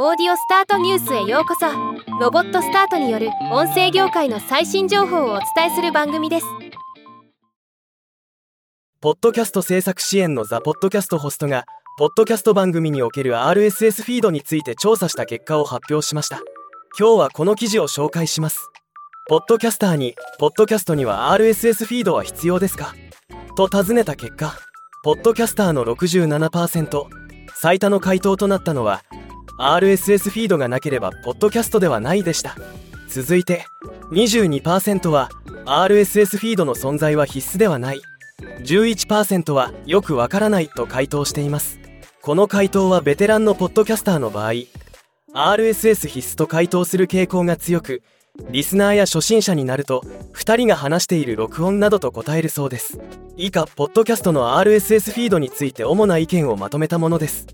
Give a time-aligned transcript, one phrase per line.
[0.00, 1.66] オーディオスタートニュースへようこそ。
[2.20, 6.46] ロボットスタートによる音声業界の最新情報をお伝えする番組です。
[9.00, 11.64] ポッドキャスト制作支援のザ・ポッドキャストホストが
[11.98, 16.42] ポッドキャスト番組における RSS フィードについて調査した結果を発表しました。
[16.96, 18.70] 今日はこの記事を紹介します。
[19.28, 22.94] ポッドキャスターにポッドキャストには RSS フィードは必要ですか？
[23.56, 24.54] と尋ねた結果
[25.02, 27.02] ポッドキャスターの67%
[27.56, 29.02] 最多の回答となったのは
[29.58, 32.56] RSS フィードがなければポッドキャストではないでした。
[33.08, 33.66] 続いて
[34.12, 35.30] 22%は
[35.66, 38.00] RSS フィードの存在は必須ではない。
[38.60, 41.80] 11%はよくわからないと回答しています。
[42.22, 44.52] この回答はベテランのポッドキャスターの場合
[45.32, 48.02] RSS 必須と回答する傾向が強く
[48.50, 50.02] リスナーや初心者になると
[50.34, 53.00] 2人が話している録音などと答えるそうです。
[53.36, 57.48] 以下ポッドキャストの RSS フィードについて主な意見をまとめたものです。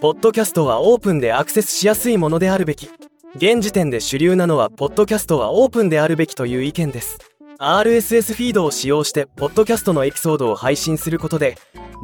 [0.00, 2.88] ポッドキャストはオープンでアクセスしやすいものであるべき。
[3.34, 7.18] 現時点で主流なのはポッドキャストはオープンであるべきという意見です。
[7.58, 11.56] RSS フィードを使用してポッドキャストのエピソードを配信することで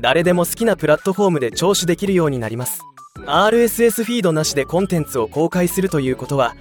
[0.02, 2.80] 誰でも好きなプラットフォームで聴取できるようになります。
[3.26, 6.56] RSS フィードなしでコンテンツを公開するということは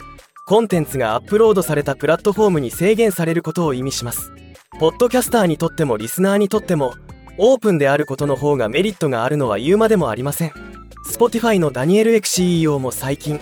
[0.46, 4.32] コンテンツがアップロードされたプラットフォームに制限されることを意味します。
[4.80, 6.94] ポッドキャスターにとってもリスナーにとっても
[7.40, 10.73] オープンであることの方がメリットがあるのは言うまでもありません。
[11.06, 13.40] Spotify のダニエル・エク CEO も最近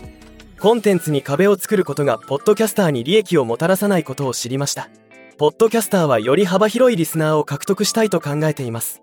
[0.59, 4.90] コンテンツに壁を作ることがポッドキャスターに利益をもたらさないことを知りました。
[5.38, 9.02] ポッドキャスターはより幅広いリスナーを獲得したいと考えています。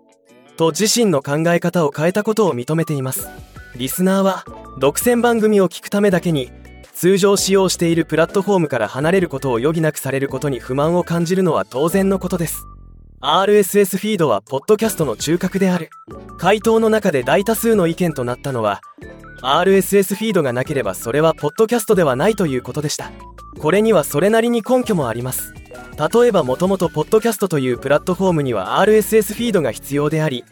[0.55, 3.27] と自身の考え方を変えたことを認めています。
[3.75, 4.45] リスナーは
[4.77, 6.51] 独占番組を聞くためだけに
[6.93, 12.65] 通常使用しているプラットフォームから離れることを余儀なくされることに不満を感じるのは当然のことです。
[13.21, 15.89] RSS フィードはポッドキャストの中核である。
[16.37, 18.79] 回答の中で大多数の意見となったのは
[19.41, 23.11] RSS フィードがなければそれはポッドキャストではないということでした。
[23.59, 25.53] これにはそれなりに根拠もあります。
[26.13, 30.45] 例えばもともとポッドキャストというプラットフォームには RSS フィードが必要であり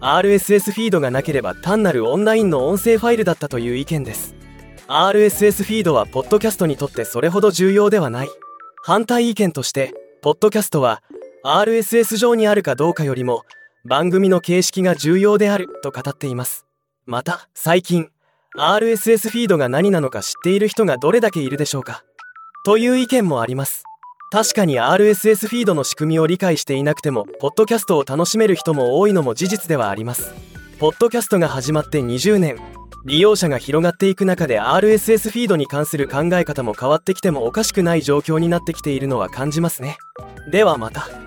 [0.00, 4.34] RSS フィードがなければ単なるオンラインの音声ファイルだったという意見です。
[4.88, 8.28] RSS フィードはポッドキャストにとってそれほど重要ではない。
[8.82, 11.02] 反対意見としてポッドキャストは
[11.46, 13.42] RSS 上にあるかどうかよりも
[13.84, 16.64] 番組の形式が重要であると語っています。
[17.04, 18.08] また最近
[18.56, 22.02] RSS フィードが何なのか知っている人がどれだけいるでしょうか。
[22.64, 23.84] という意見もあります。
[24.32, 30.32] 確かに RSS フィードの仕組みを理解していなくてもポッドキャストを楽しめる人も多いのも事実ではあります。
[30.78, 32.56] ポッドキャストが始まって20年。
[33.04, 39.98] 利用者が広がっていく中で RSS フィードに関する考え方も変わってきてもおかしくない状況になってきているのは感じますね。
[40.50, 41.23] ではまた。